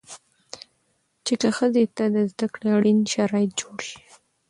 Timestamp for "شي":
3.89-3.99